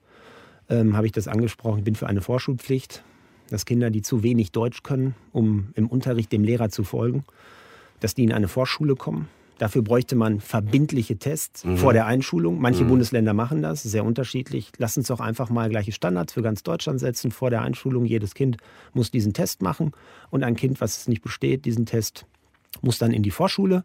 [0.69, 1.79] ähm, habe ich das angesprochen.
[1.79, 3.03] Ich bin für eine Vorschulpflicht,
[3.49, 7.23] dass Kinder, die zu wenig Deutsch können, um im Unterricht dem Lehrer zu folgen,
[7.99, 9.27] dass die in eine Vorschule kommen.
[9.57, 11.75] Dafür bräuchte man verbindliche Tests mhm.
[11.75, 12.61] vor der Einschulung.
[12.61, 12.89] Manche mhm.
[12.89, 14.71] Bundesländer machen das, sehr unterschiedlich.
[14.77, 17.31] Lass uns doch einfach mal gleiche Standards für ganz Deutschland setzen.
[17.31, 18.55] Vor der Einschulung, jedes Kind
[18.93, 19.91] muss diesen Test machen.
[20.29, 22.25] Und ein Kind, was es nicht besteht, diesen Test
[22.81, 23.83] muss dann in die Vorschule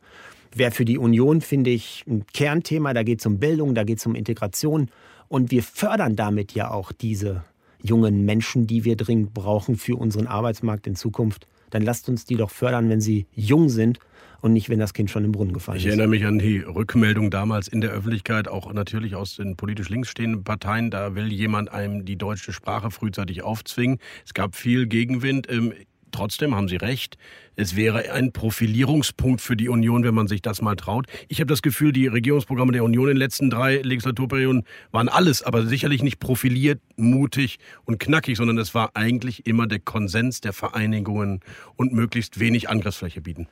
[0.56, 2.94] wäre für die Union, finde ich, ein Kernthema.
[2.94, 4.88] Da geht es um Bildung, da geht es um Integration.
[5.28, 7.44] Und wir fördern damit ja auch diese
[7.82, 11.46] jungen Menschen, die wir dringend brauchen für unseren Arbeitsmarkt in Zukunft.
[11.70, 13.98] Dann lasst uns die doch fördern, wenn sie jung sind
[14.40, 15.84] und nicht, wenn das Kind schon im Brunnen gefallen ist.
[15.84, 19.88] Ich erinnere mich an die Rückmeldung damals in der Öffentlichkeit, auch natürlich aus den politisch
[19.88, 20.90] links stehenden Parteien.
[20.90, 23.98] Da will jemand einem die deutsche Sprache frühzeitig aufzwingen.
[24.24, 25.48] Es gab viel Gegenwind.
[26.14, 27.18] Trotzdem haben Sie recht.
[27.56, 31.06] Es wäre ein Profilierungspunkt für die Union, wenn man sich das mal traut.
[31.26, 35.42] Ich habe das Gefühl, die Regierungsprogramme der Union in den letzten drei Legislaturperioden waren alles,
[35.42, 40.52] aber sicherlich nicht profiliert, mutig und knackig, sondern es war eigentlich immer der Konsens der
[40.52, 41.40] Vereinigungen
[41.74, 43.48] und möglichst wenig Angriffsfläche bieten.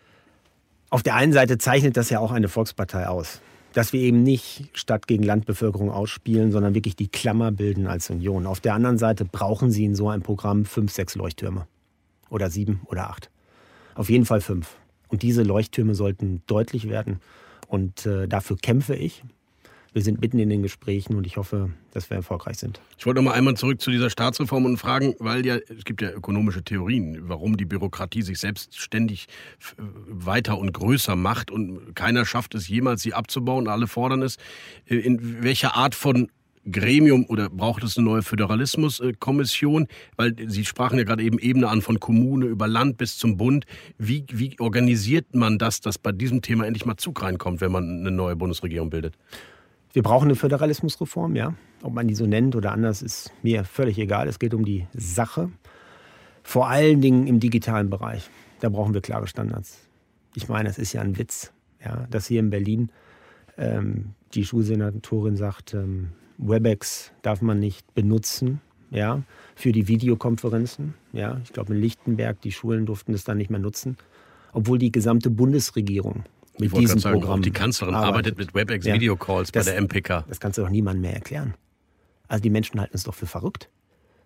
[0.89, 3.41] Auf der einen Seite zeichnet das ja auch eine Volkspartei aus.
[3.73, 8.47] Dass wir eben nicht Stadt gegen Landbevölkerung ausspielen, sondern wirklich die Klammer bilden als Union.
[8.47, 11.67] Auf der anderen Seite brauchen Sie in so einem Programm fünf, sechs Leuchttürme
[12.33, 13.31] oder sieben oder acht.
[13.95, 14.77] Auf jeden Fall fünf.
[15.09, 17.21] Und diese Leuchttürme sollten deutlich werden.
[17.69, 19.23] Und äh, dafür kämpfe ich.
[19.93, 22.81] Wir sind mitten in den Gesprächen und ich hoffe, dass wir erfolgreich sind.
[22.97, 26.01] Ich wollte noch mal einmal zurück zu dieser Staatsreform und fragen, weil ja es gibt
[26.01, 29.27] ja ökonomische Theorien, warum die Bürokratie sich selbst ständig
[29.77, 33.69] weiter und größer macht und keiner schafft es jemals, sie abzubauen.
[33.69, 34.39] Alle fordern es.
[34.87, 36.31] In welcher Art von
[36.71, 39.89] Gremium oder braucht es eine neue Föderalismuskommission?
[40.17, 43.65] Weil Sie sprachen ja gerade eben Ebene an von Kommune über Land bis zum Bund.
[43.99, 48.01] Wie, wie organisiert man das, dass bei diesem Thema endlich mal Zug reinkommt, wenn man
[48.01, 49.17] eine neue Bundesregierung bildet?
[49.93, 51.55] Wir brauchen eine Föderalismusreform, ja.
[51.83, 54.29] Ob man die so nennt oder anders, ist mir völlig egal.
[54.29, 55.51] Es geht um die Sache.
[56.43, 58.31] Vor allen Dingen im digitalen Bereich.
[58.61, 59.79] Da brauchen wir klare Standards.
[60.35, 61.53] Ich meine, es ist ja ein Witz,
[61.85, 62.91] ja, dass hier in Berlin
[63.59, 66.13] ähm, die Schulsenatorin sagt, ähm,
[66.49, 69.23] WebEx darf man nicht benutzen, ja,
[69.55, 70.95] für die Videokonferenzen.
[71.13, 73.97] Ja, ich glaube in Lichtenberg die Schulen durften das dann nicht mehr nutzen,
[74.53, 76.25] obwohl die gesamte Bundesregierung
[76.59, 80.25] mit diesem sagen, Programm die Kanzlerin arbeitet, arbeitet mit WebEx ja, Videocalls bei der MPK.
[80.29, 81.55] Das kannst du doch niemandem mehr erklären.
[82.29, 83.69] Also die Menschen halten es doch für verrückt.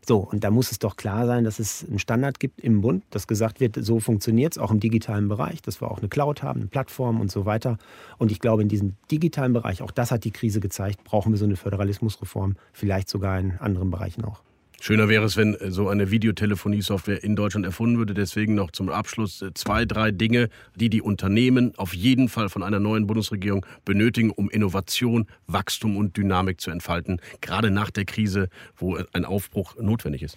[0.09, 3.03] So, und da muss es doch klar sein, dass es einen Standard gibt im Bund,
[3.11, 6.45] dass gesagt wird, so funktioniert es auch im digitalen Bereich, dass wir auch eine Cloud
[6.45, 7.77] haben, eine Plattform und so weiter.
[8.16, 11.38] Und ich glaube, in diesem digitalen Bereich, auch das hat die Krise gezeigt, brauchen wir
[11.38, 14.42] so eine Föderalismusreform, vielleicht sogar in anderen Bereichen auch.
[14.80, 18.14] Schöner wäre es, wenn äh, so eine Videotelefonie-Software in Deutschland erfunden würde.
[18.14, 22.62] Deswegen noch zum Abschluss äh, zwei, drei Dinge, die die Unternehmen auf jeden Fall von
[22.62, 28.48] einer neuen Bundesregierung benötigen, um Innovation, Wachstum und Dynamik zu entfalten, gerade nach der Krise,
[28.76, 30.36] wo ein Aufbruch notwendig ist.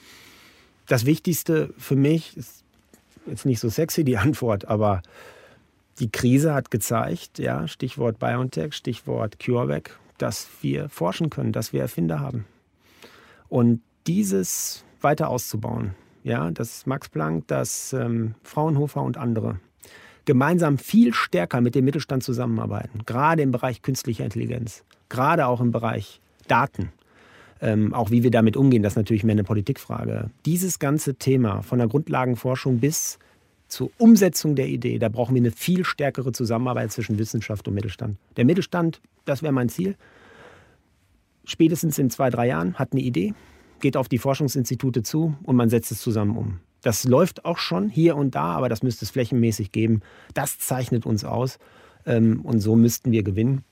[0.87, 2.63] Das Wichtigste für mich ist
[3.27, 5.03] jetzt nicht so sexy die Antwort, aber
[5.99, 11.81] die Krise hat gezeigt, ja, Stichwort BioNTech, Stichwort CureVac, dass wir forschen können, dass wir
[11.81, 12.45] Erfinder haben.
[13.49, 15.93] Und dieses weiter auszubauen.
[16.23, 19.59] Ja, dass Max Planck, dass ähm, Fraunhofer und andere
[20.25, 25.71] gemeinsam viel stärker mit dem Mittelstand zusammenarbeiten, gerade im Bereich künstlicher Intelligenz, gerade auch im
[25.71, 26.91] Bereich Daten.
[27.61, 30.29] Ähm, auch wie wir damit umgehen, das ist natürlich mehr eine Politikfrage.
[30.45, 33.19] Dieses ganze Thema von der Grundlagenforschung bis
[33.67, 38.17] zur Umsetzung der Idee, da brauchen wir eine viel stärkere Zusammenarbeit zwischen Wissenschaft und Mittelstand.
[38.37, 39.95] Der Mittelstand, das wäre mein Ziel,
[41.45, 43.33] spätestens in zwei, drei Jahren hat eine Idee,
[43.81, 46.59] geht auf die Forschungsinstitute zu und man setzt es zusammen um.
[46.81, 50.01] Das läuft auch schon hier und da, aber das müsste es flächenmäßig geben.
[50.33, 51.59] Das zeichnet uns aus
[52.05, 53.63] ähm, und so müssten wir gewinnen.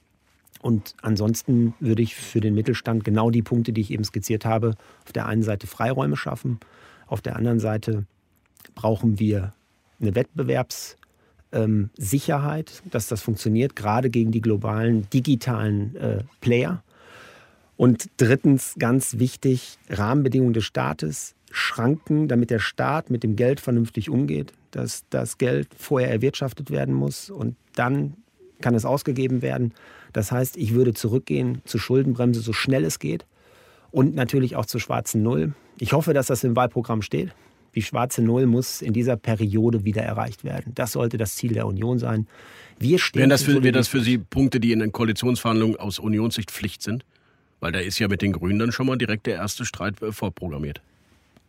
[0.61, 4.73] Und ansonsten würde ich für den Mittelstand genau die Punkte, die ich eben skizziert habe,
[5.05, 6.59] auf der einen Seite Freiräume schaffen,
[7.05, 8.05] auf der anderen Seite
[8.75, 9.53] brauchen wir
[9.99, 16.83] eine Wettbewerbssicherheit, ähm, dass das funktioniert, gerade gegen die globalen digitalen äh, Player.
[17.77, 24.09] Und drittens, ganz wichtig, Rahmenbedingungen des Staates, Schranken, damit der Staat mit dem Geld vernünftig
[24.09, 28.15] umgeht, dass das Geld vorher erwirtschaftet werden muss und dann
[28.59, 29.73] kann es ausgegeben werden.
[30.11, 33.25] Das heißt, ich würde zurückgehen zur Schuldenbremse, so schnell es geht
[33.91, 35.53] und natürlich auch zur schwarzen Null.
[35.79, 37.33] Ich hoffe, dass das im Wahlprogramm steht.
[37.75, 40.71] Die schwarze Null muss in dieser Periode wieder erreicht werden.
[40.73, 42.27] Das sollte das Ziel der Union sein.
[42.79, 45.99] Wir stehen wären das für, wären das für Sie Punkte, die in den Koalitionsverhandlungen aus
[45.99, 47.05] Unionssicht Pflicht sind?
[47.59, 50.11] Weil da ist ja mit den Grünen dann schon mal direkt der erste Streit äh,
[50.11, 50.81] vorprogrammiert.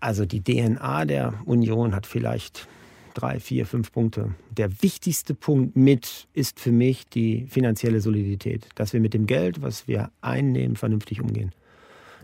[0.00, 2.68] Also die DNA der Union hat vielleicht
[3.14, 4.34] drei, vier, fünf Punkte.
[4.50, 8.68] Der wichtigste Punkt mit ist für mich die finanzielle Solidität.
[8.76, 11.52] Dass wir mit dem Geld, was wir einnehmen, vernünftig umgehen.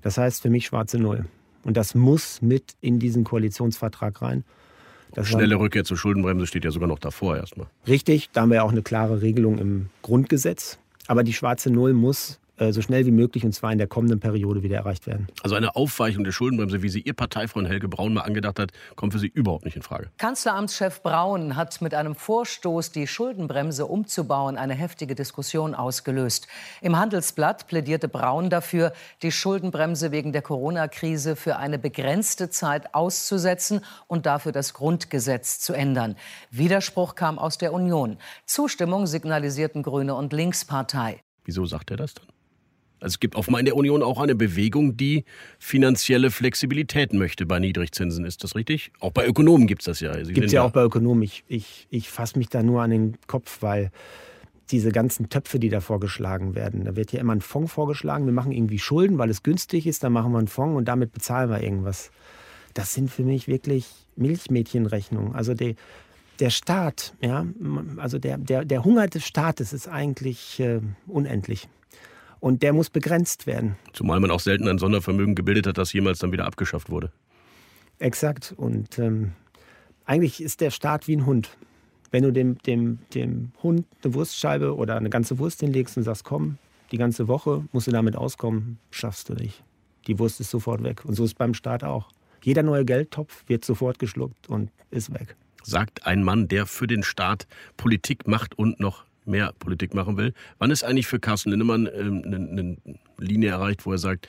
[0.03, 1.27] Das heißt für mich schwarze Null.
[1.64, 4.44] Und das muss mit in diesen Koalitionsvertrag rein.
[5.14, 7.68] Das Schnelle Rückkehr zur Schuldenbremse steht ja sogar noch davor erstmal.
[7.87, 10.79] Richtig, da haben wir auch eine klare Regelung im Grundgesetz.
[11.07, 12.40] Aber die schwarze Null muss
[12.71, 15.27] so schnell wie möglich und zwar in der kommenden Periode wieder erreicht werden.
[15.43, 19.12] Also eine Aufweichung der Schuldenbremse, wie sie Ihr Parteifreund Helge Braun mal angedacht hat, kommt
[19.12, 20.11] für Sie überhaupt nicht in Frage.
[20.19, 26.47] Kanzleramtschef Braun hat mit einem Vorstoß, die Schuldenbremse umzubauen, eine heftige Diskussion ausgelöst.
[26.81, 33.81] Im Handelsblatt plädierte Braun dafür, die Schuldenbremse wegen der Corona-Krise für eine begrenzte Zeit auszusetzen
[34.07, 36.17] und dafür das Grundgesetz zu ändern.
[36.51, 38.19] Widerspruch kam aus der Union.
[38.47, 41.21] Zustimmung signalisierten Grüne und Linkspartei.
[41.45, 42.34] Wieso sagt er das dann?
[43.05, 45.25] Also es gibt offenbar in der Union auch eine Bewegung, die
[45.59, 48.25] finanzielle Flexibilität möchte bei Niedrigzinsen.
[48.25, 48.93] Ist das richtig?
[48.99, 50.17] Auch bei Ökonomen gibt es das ja.
[50.17, 51.23] Gibt es ja auch bei Ökonomen.
[51.23, 53.90] Ich, ich, ich fasse mich da nur an den Kopf, weil
[54.71, 58.25] diese ganzen Töpfe, die da vorgeschlagen werden, da wird ja immer ein Fonds vorgeschlagen.
[58.25, 61.12] Wir machen irgendwie Schulden, weil es günstig ist, dann machen wir einen Fonds und damit
[61.12, 62.11] bezahlen wir irgendwas.
[62.73, 63.87] Das sind für mich wirklich
[64.17, 65.35] Milchmädchenrechnungen.
[65.35, 65.77] Also die,
[66.40, 67.45] der Staat, ja,
[67.99, 71.69] also der, der, der Hunger des Staates ist eigentlich äh, unendlich.
[72.44, 73.76] Und der muss begrenzt werden.
[73.94, 77.11] Zumal man auch selten ein Sondervermögen gebildet hat, das jemals dann wieder abgeschafft wurde.
[77.98, 78.52] Exakt.
[78.59, 79.33] Und ähm,
[80.04, 81.57] eigentlich ist der Staat wie ein Hund.
[82.11, 86.24] Wenn du dem, dem, dem Hund eine Wurstscheibe oder eine ganze Wurst hinlegst und sagst,
[86.24, 86.59] komm,
[86.92, 89.64] die ganze Woche musst du damit auskommen, schaffst du nicht.
[90.07, 91.02] Die Wurst ist sofort weg.
[91.07, 92.11] Und so ist beim Staat auch.
[92.42, 95.35] Jeder neue Geldtopf wird sofort geschluckt und ist weg.
[95.62, 97.46] Sagt ein Mann, der für den Staat
[97.78, 100.33] Politik macht und noch mehr Politik machen will.
[100.59, 104.29] Wann ist eigentlich für Carsten Linnemann ähm, ein, ein Linie erreicht, wo er sagt,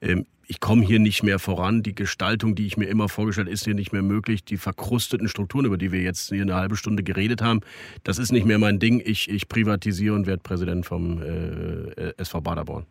[0.00, 3.64] ähm, ich komme hier nicht mehr voran, die Gestaltung, die ich mir immer vorgestellt, ist
[3.64, 7.02] hier nicht mehr möglich, die verkrusteten Strukturen, über die wir jetzt hier eine halbe Stunde
[7.02, 7.60] geredet haben,
[8.02, 12.40] das ist nicht mehr mein Ding, ich, ich privatisiere und werde Präsident vom äh, SV
[12.40, 12.86] Paderborn.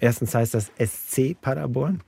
[0.00, 2.02] Erstens heißt das SC Paderborn.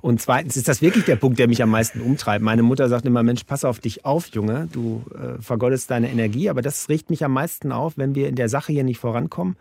[0.00, 2.42] Und zweitens ist das wirklich der Punkt, der mich am meisten umtreibt.
[2.42, 6.50] Meine Mutter sagt immer, Mensch, pass auf dich auf, Junge, du äh, vergoldest deine Energie.
[6.50, 9.56] Aber das riecht mich am meisten auf, wenn wir in der Sache hier nicht vorankommen.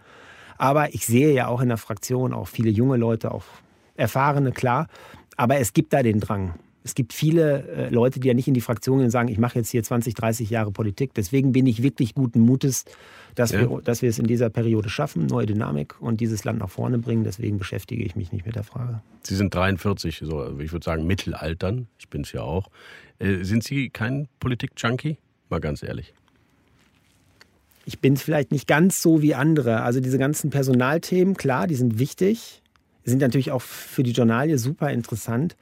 [0.58, 3.46] Aber ich sehe ja auch in der Fraktion auch viele junge Leute, auch
[3.96, 4.88] erfahrene, klar.
[5.38, 6.54] Aber es gibt da den Drang.
[6.88, 9.38] Es gibt viele äh, Leute, die ja nicht in die Fraktion gehen und sagen, ich
[9.38, 11.14] mache jetzt hier 20, 30 Jahre Politik.
[11.14, 12.86] Deswegen bin ich wirklich guten Mutes,
[13.36, 13.60] dass, ja.
[13.60, 16.98] wir, dass wir es in dieser Periode schaffen, neue Dynamik und dieses Land nach vorne
[16.98, 17.26] bringen.
[17.26, 19.02] Deswegen beschäftige ich mich nicht mit der Frage.
[19.22, 21.88] Sie sind 43, so, ich würde sagen Mittelaltern.
[22.00, 22.70] Ich bin es ja auch.
[23.20, 25.18] Äh, sind Sie kein Politik-Junkie?
[25.50, 26.14] Mal ganz ehrlich.
[27.84, 29.82] Ich bin es vielleicht nicht ganz so wie andere.
[29.82, 32.62] Also diese ganzen Personalthemen, klar, die sind wichtig,
[33.04, 35.58] sind natürlich auch für die Journalie super interessant.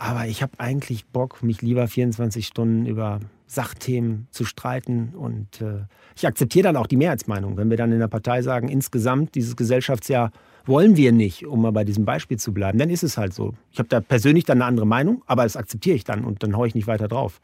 [0.00, 5.12] Aber ich habe eigentlich Bock, mich lieber 24 Stunden über Sachthemen zu streiten.
[5.14, 5.84] Und äh,
[6.16, 7.58] ich akzeptiere dann auch die Mehrheitsmeinung.
[7.58, 10.32] Wenn wir dann in der Partei sagen, insgesamt dieses Gesellschaftsjahr
[10.64, 13.52] wollen wir nicht, um mal bei diesem Beispiel zu bleiben, dann ist es halt so.
[13.72, 16.56] Ich habe da persönlich dann eine andere Meinung, aber das akzeptiere ich dann und dann
[16.56, 17.38] haue ich nicht weiter drauf.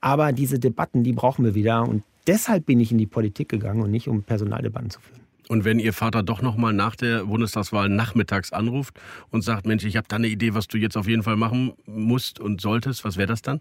[0.00, 1.88] Aber diese Debatten, die brauchen wir wieder.
[1.88, 5.25] Und deshalb bin ich in die Politik gegangen und nicht, um Personaldebatten zu führen.
[5.48, 8.98] Und wenn Ihr Vater doch noch mal nach der Bundestagswahl nachmittags anruft
[9.30, 11.74] und sagt, Mensch, ich habe da eine Idee, was du jetzt auf jeden Fall machen
[11.86, 13.60] musst und solltest, was wäre das dann?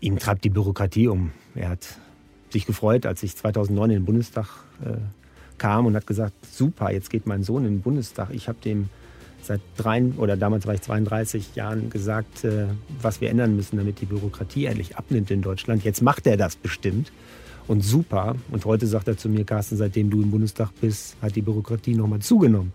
[0.00, 1.32] Ihm treibt die Bürokratie um.
[1.54, 1.98] Er hat
[2.50, 4.46] sich gefreut, als ich 2009 in den Bundestag
[4.84, 4.98] äh,
[5.56, 8.28] kam und hat gesagt, super, jetzt geht mein Sohn in den Bundestag.
[8.32, 8.90] Ich habe dem
[9.42, 12.66] seit drei oder damals war ich 32 Jahren gesagt, äh,
[13.00, 15.84] was wir ändern müssen, damit die Bürokratie endlich abnimmt in Deutschland.
[15.84, 17.10] Jetzt macht er das bestimmt
[17.68, 18.34] und super.
[18.50, 21.94] Und heute sagt er zu mir, Carsten, seitdem du im Bundestag bist, hat die Bürokratie
[21.94, 22.72] nochmal zugenommen.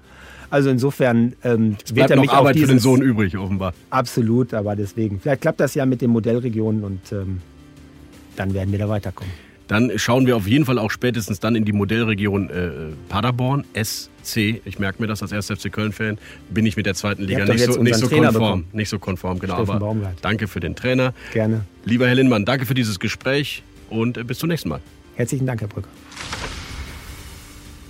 [0.49, 3.73] Also insofern ähm, es wird er mich noch Arbeit dieses, für den Sohn übrig, offenbar.
[3.89, 5.19] Absolut, aber deswegen.
[5.19, 7.41] Vielleicht klappt das ja mit den Modellregionen und ähm,
[8.35, 9.33] dann werden wir da weiterkommen.
[9.67, 12.69] Dann schauen wir auf jeden Fall auch spätestens dann in die Modellregion äh,
[13.09, 14.61] Paderborn, SC.
[14.65, 15.47] Ich merke mir das als 1.
[15.47, 16.19] FC Köln-Fan.
[16.51, 18.33] Bin ich mit der zweiten Liga nicht so, nicht so konform.
[18.33, 18.67] Bekommen.
[18.73, 19.55] Nicht so konform, genau.
[19.55, 20.17] Steffen aber Baumgart.
[20.21, 21.15] danke für den Trainer.
[21.31, 21.61] Gerne.
[21.85, 24.81] Lieber Herr Lindmann, danke für dieses Gespräch und bis zum nächsten Mal.
[25.15, 25.89] Herzlichen Dank, Herr Brücker.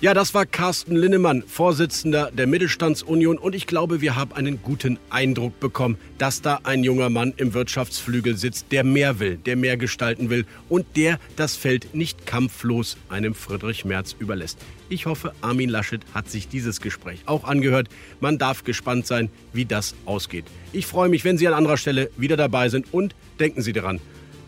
[0.04, 3.38] Ja, das war Carsten Linnemann, Vorsitzender der Mittelstandsunion.
[3.38, 7.54] Und ich glaube, wir haben einen guten Eindruck bekommen, dass da ein junger Mann im
[7.54, 12.98] Wirtschaftsflügel sitzt, der mehr will, der mehr gestalten will und der das Feld nicht kampflos
[13.08, 14.58] einem Friedrich Merz überlässt.
[14.90, 17.88] Ich hoffe, Armin Laschet hat sich dieses Gespräch auch angehört.
[18.20, 20.44] Man darf gespannt sein, wie das ausgeht.
[20.74, 24.00] Ich freue mich, wenn Sie an anderer Stelle wieder dabei sind und denken Sie daran,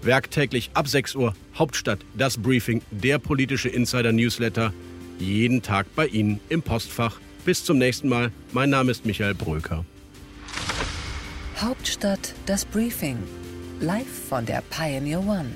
[0.07, 4.73] Werktäglich ab 6 Uhr Hauptstadt, das Briefing, der politische Insider-Newsletter.
[5.19, 7.19] Jeden Tag bei Ihnen im Postfach.
[7.45, 8.31] Bis zum nächsten Mal.
[8.53, 9.85] Mein Name ist Michael Bröker.
[11.61, 13.19] Hauptstadt, das Briefing.
[13.81, 15.51] Live von der Pioneer One.